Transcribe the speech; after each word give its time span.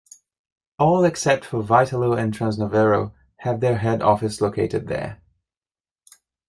All 0.79 1.05
except 1.05 1.45
for 1.45 1.61
Vitalo 1.61 2.17
and 2.17 2.33
Trans 2.33 2.57
Novero 2.57 3.13
have 3.37 3.59
their 3.59 3.77
head-office 3.77 4.41
located 4.41 4.87
there. 4.87 5.21